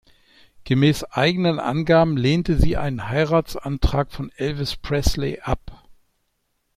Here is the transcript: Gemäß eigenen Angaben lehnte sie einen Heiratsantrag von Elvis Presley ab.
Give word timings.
Gemäß 0.63 1.03
eigenen 1.11 1.59
Angaben 1.59 2.17
lehnte 2.17 2.57
sie 2.57 2.75
einen 2.75 3.07
Heiratsantrag 3.09 4.11
von 4.11 4.31
Elvis 4.31 4.75
Presley 4.75 5.41
ab. 5.41 5.85